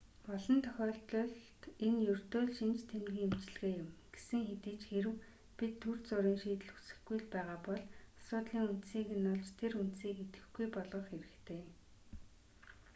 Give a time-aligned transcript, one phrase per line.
[0.35, 5.15] олон тохиолдолд энэ ердөө л шинж тэмдгийн эмчилгээ юм гэсэн хэдий ч хэрэв
[5.57, 7.83] бид түр зуурын шийдэл хүсэхгүй л байгаа бол
[8.19, 11.61] асуудлын үндсийг нь олж тэр үндсийг идэвхгүй болгох хэрэгтэй